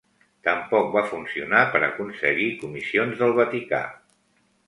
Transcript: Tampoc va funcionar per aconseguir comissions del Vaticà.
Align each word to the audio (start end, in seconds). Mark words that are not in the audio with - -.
Tampoc 0.45 0.87
va 0.95 1.03
funcionar 1.09 1.59
per 1.75 1.81
aconseguir 1.89 2.49
comissions 2.63 3.21
del 3.23 3.35
Vaticà. 3.43 3.83